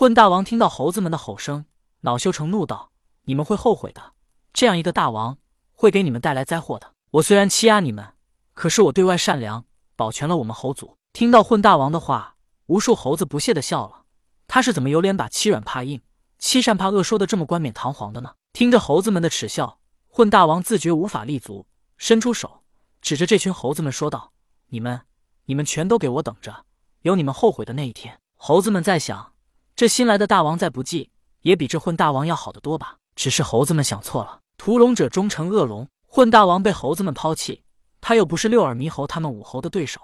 [0.00, 1.66] 混大王听到猴子们的吼声，
[2.00, 2.90] 恼羞成怒道
[3.28, 4.14] ：“你们会后悔的！
[4.50, 5.36] 这样一个大王，
[5.74, 6.94] 会给你们带来灾祸的。
[7.10, 8.14] 我虽然欺压你们，
[8.54, 9.66] 可是我对外善良，
[9.96, 14.04] 保全了我们猴族。”听到混大王的话，无数猴子不屑的笑了。
[14.48, 16.00] 他是怎么有脸把欺软怕硬、
[16.38, 18.32] 欺善怕恶说的这么冠冕堂皇的呢？
[18.54, 21.66] 听着猴子们的耻笑，混大王自觉无法立足，
[21.98, 22.62] 伸出手
[23.02, 24.32] 指着这群猴子们说道
[24.72, 25.02] ：“你们，
[25.44, 26.64] 你们全都给我等着，
[27.02, 29.29] 有你们后悔的那一天。”猴子们在想。
[29.80, 31.08] 这新来的大王再不济，
[31.40, 32.98] 也比这混大王要好得多吧？
[33.16, 34.40] 只是猴子们想错了。
[34.58, 37.62] 屠龙者终成恶龙，混大王被猴子们抛弃，
[37.98, 39.98] 他又不是六耳猕猴他们五猴的对手，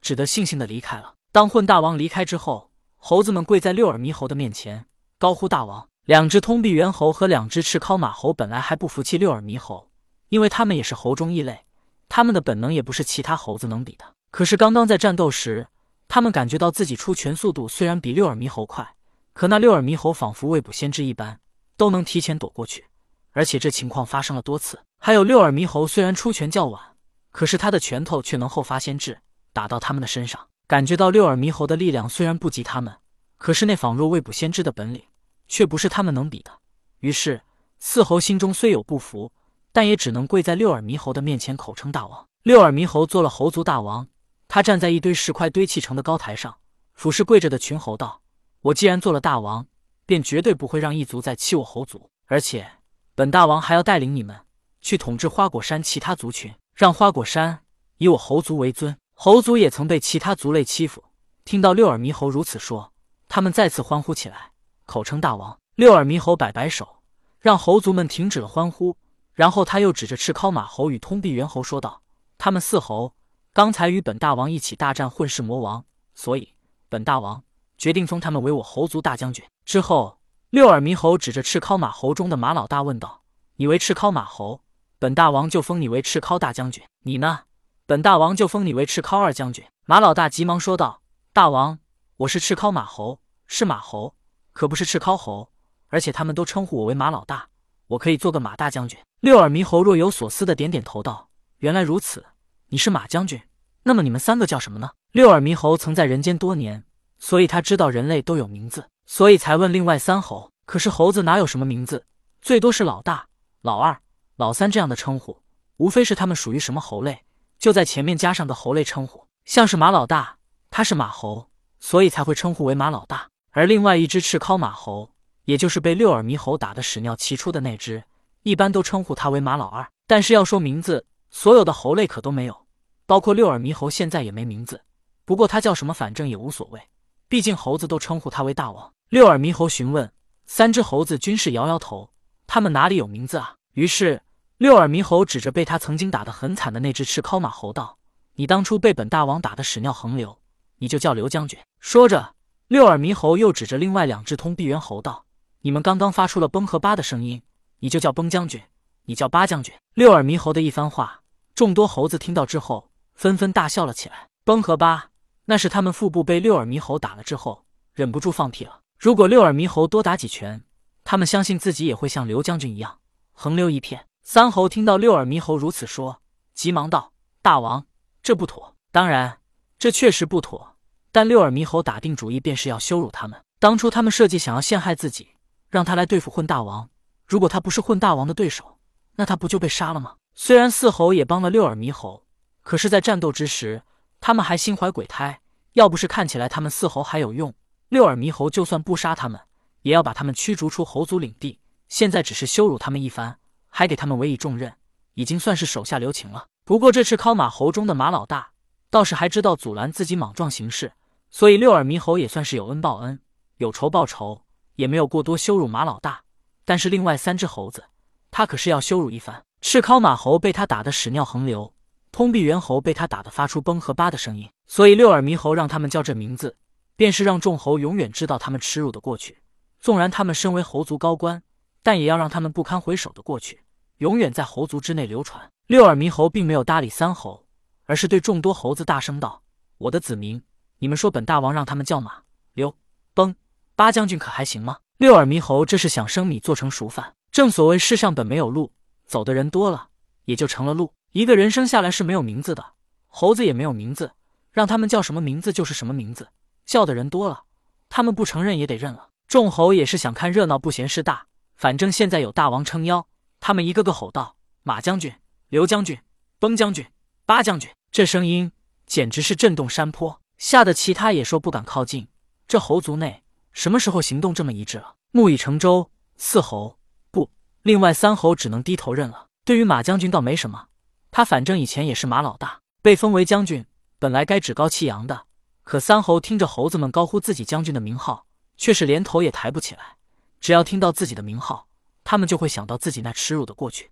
[0.00, 1.12] 只得悻悻的离开了。
[1.30, 4.86] 当混大王离开之后，猴子们跪在六耳猕猴的面前，
[5.18, 5.86] 高呼大王。
[6.06, 9.90] 两只通臂猿猴和两只赤尻马猴本来还不服气六耳猕猴，
[10.30, 11.66] 因为他们也是猴中异类，
[12.08, 14.06] 他们的本能也不是其他猴子能比的。
[14.30, 15.68] 可是刚刚在战斗时，
[16.08, 18.94] 他们感觉到自己出拳速度虽然比六耳猕猴快。
[19.38, 21.38] 可那六耳猕猴仿佛未卜先知一般，
[21.76, 22.86] 都能提前躲过去，
[23.30, 24.80] 而且这情况发生了多次。
[24.98, 26.96] 还有六耳猕猴虽然出拳较晚，
[27.30, 29.20] 可是他的拳头却能后发先至，
[29.52, 30.48] 打到他们的身上。
[30.66, 32.92] 感觉到六耳猕猴的力量虽然不及他们，
[33.36, 35.04] 可是那仿若未卜先知的本领，
[35.46, 36.50] 却不是他们能比的。
[36.98, 37.40] 于是
[37.78, 39.30] 四猴心中虽有不服，
[39.70, 42.26] 但也只能跪在六耳猕猴的面前，口称大王。
[42.42, 44.08] 六耳猕猴做了猴族大王，
[44.48, 46.56] 他站在一堆石块堆砌成的高台上，
[46.94, 48.20] 俯视跪着的群猴道。
[48.62, 49.66] 我既然做了大王，
[50.04, 52.10] 便绝对不会让异族再欺我猴族。
[52.26, 52.70] 而且，
[53.14, 54.40] 本大王还要带领你们
[54.80, 57.60] 去统治花果山其他族群，让花果山
[57.98, 58.96] 以我猴族为尊。
[59.14, 61.04] 猴族也曾被其他族类欺负。
[61.44, 62.92] 听到六耳猕猴如此说，
[63.28, 64.52] 他们再次欢呼起来，
[64.86, 65.58] 口称大王。
[65.74, 67.02] 六耳猕猴摆摆手，
[67.40, 68.96] 让猴族们停止了欢呼。
[69.32, 72.02] 然后他又指着赤尻马猴与通臂猿猴说道
[72.36, 73.14] ：“他们四猴
[73.52, 75.84] 刚才与本大王一起大战混世魔王，
[76.14, 76.54] 所以
[76.88, 77.42] 本大王。”
[77.78, 79.44] 决定封他们为我猴族大将军。
[79.64, 80.18] 之后，
[80.50, 83.22] 六耳猕猴指着赤尻马猴中的马老大问道
[83.56, 84.60] ：“你为赤尻马猴，
[84.98, 86.84] 本大王就封你为赤尻大将军。
[87.04, 87.42] 你呢？
[87.86, 91.00] 本大王就封你为赤尻二将军。”马老大急忙说道
[91.32, 91.78] ：“大王，
[92.16, 94.14] 我是赤尻马猴，是马猴，
[94.52, 95.48] 可不是赤尻猴。
[95.86, 97.48] 而且他们都称呼我为马老大，
[97.86, 101.28] 我可以做个马大将军。”六耳猕猴若有所思的点点头道
[101.58, 102.26] ：“原来如此，
[102.68, 103.40] 你是马将军。
[103.84, 106.84] 那么你们三个叫什么呢？”六耳猕猴曾在人间多年。
[107.18, 110.50] 所以他知道人类都有名字，所以才问另外三猴。
[110.64, 112.04] 可是猴子哪有什么名字，
[112.40, 113.26] 最多是老大、
[113.62, 114.00] 老二、
[114.36, 115.42] 老三这样的称呼，
[115.78, 117.24] 无非是他们属于什么猴类，
[117.58, 119.26] 就在前面加上个猴类称呼。
[119.44, 120.36] 像是马老大，
[120.68, 121.48] 他是马猴，
[121.80, 123.28] 所以才会称呼为马老大。
[123.50, 125.10] 而另外一只赤尻马猴，
[125.44, 128.04] 也就是被六耳猕猴打得屎尿齐出的那只，
[128.42, 129.88] 一般都称呼他为马老二。
[130.06, 132.66] 但是要说名字，所有的猴类可都没有，
[133.06, 134.82] 包括六耳猕猴现在也没名字。
[135.24, 136.80] 不过他叫什么，反正也无所谓。
[137.28, 138.92] 毕竟猴子都称呼他为大王。
[139.10, 140.10] 六耳猕猴询问，
[140.46, 142.10] 三只猴子均是摇摇头，
[142.46, 143.54] 他们哪里有名字啊？
[143.74, 144.22] 于是
[144.56, 147.98] 六耳猕猴指着被他曾经打得很惨的那只赤尻马猴道
[148.36, 150.38] ：“你当初被本大王打得屎尿横流，
[150.78, 152.34] 你就叫刘将军。”说着，
[152.66, 155.26] 六耳猕猴又指着另外两只通臂猿猴道
[155.60, 157.42] ：“你们刚刚发出了崩和八的声音，
[157.80, 158.60] 你就叫崩将军，
[159.04, 161.20] 你叫八将军。”六耳猕猴的一番话，
[161.54, 164.28] 众多猴子听到之后纷纷大笑了起来。
[164.44, 165.10] 崩和八。
[165.50, 167.64] 那是他们腹部被六耳猕猴打了之后，
[167.94, 168.80] 忍不住放屁了。
[168.98, 170.62] 如果六耳猕猴多打几拳，
[171.04, 172.98] 他们相信自己也会像刘将军一样
[173.32, 174.04] 横流一片。
[174.22, 176.20] 三猴听到六耳猕猴如此说，
[176.52, 177.86] 急忙道：“大王，
[178.22, 178.74] 这不妥。
[178.92, 179.38] 当然，
[179.78, 180.76] 这确实不妥。
[181.10, 183.42] 但六耳猕猴打定主意，便是要羞辱他们。
[183.58, 185.28] 当初他们设计想要陷害自己，
[185.70, 186.90] 让他来对付混大王。
[187.26, 188.76] 如果他不是混大王的对手，
[189.16, 190.16] 那他不就被杀了吗？
[190.34, 192.26] 虽然四猴也帮了六耳猕猴，
[192.60, 193.80] 可是，在战斗之时。”
[194.20, 195.40] 他们还心怀鬼胎，
[195.72, 197.54] 要不是看起来他们四猴还有用，
[197.88, 199.40] 六耳猕猴就算不杀他们，
[199.82, 201.60] 也要把他们驱逐出猴族领地。
[201.88, 204.74] 现在只是羞辱他们一番，还给他们委以重任，
[205.14, 206.46] 已经算是手下留情了。
[206.64, 208.50] 不过这赤尻马猴中的马老大
[208.90, 210.92] 倒是还知道阻拦自己莽撞行事，
[211.30, 213.20] 所以六耳猕猴也算是有恩报恩，
[213.56, 214.42] 有仇报仇，
[214.74, 216.22] 也没有过多羞辱马老大。
[216.64, 217.84] 但是另外三只猴子，
[218.30, 219.42] 他可是要羞辱一番。
[219.62, 221.72] 赤尻马猴被他打得屎尿横流。
[222.18, 226.56] 通臂猿猴被他打得发出崩和八的声音，所以六耳猕猴让他们叫这名字，
[226.96, 229.38] 便是让众猴永远知道他们耻辱的过去。
[229.78, 231.40] 纵然他们身为猴族高官，
[231.80, 233.60] 但也要让他们不堪回首的过去，
[233.98, 235.48] 永远在猴族之内流传。
[235.68, 237.46] 六耳猕猴并没有搭理三猴，
[237.84, 239.44] 而是对众多猴子大声道
[239.78, 240.42] ：“我的子民，
[240.80, 242.22] 你们说本大王让他们叫马、
[242.54, 242.74] 刘、
[243.14, 243.32] 崩、
[243.76, 247.14] 八将军可还行吗？”六耳猕猴这是想生米做成熟饭。
[247.30, 248.72] 正所谓世上本没有路，
[249.06, 249.90] 走的人多了，
[250.24, 250.92] 也就成了路。
[251.12, 252.72] 一个人生下来是没有名字的，
[253.06, 254.12] 猴子也没有名字，
[254.52, 256.28] 让他们叫什么名字就是什么名字。
[256.66, 257.44] 叫的人多了，
[257.88, 259.08] 他们不承认也得认了。
[259.26, 261.26] 众猴也是想看热闹，不嫌事大。
[261.56, 263.08] 反正现在有大王撑腰，
[263.40, 265.12] 他们一个个吼道：“马将军、
[265.48, 265.98] 刘将军、
[266.38, 266.86] 崩将军、
[267.24, 268.52] 八将军！”这声音
[268.86, 272.06] 简直是震动山坡，吓得其他野兽不敢靠近。
[272.46, 274.94] 这猴族内什么时候行动这么一致了？
[275.10, 276.78] 木已成舟，四猴
[277.10, 277.30] 不，
[277.62, 279.26] 另外三猴只能低头认了。
[279.44, 280.67] 对于马将军倒没什么，
[281.10, 283.64] 他反正以前也是马老大，被封为将军，
[283.98, 285.26] 本来该趾高气扬的。
[285.64, 288.26] 可三猴听着猴子们高呼自己将军的名号，
[288.56, 289.96] 却是连头也抬不起来。
[290.40, 291.68] 只要听到自己的名号，
[292.04, 293.90] 他们就会想到自己那耻辱的过去。